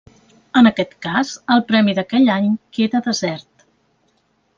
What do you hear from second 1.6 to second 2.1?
premi